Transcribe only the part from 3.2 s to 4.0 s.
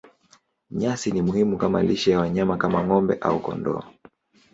au kondoo.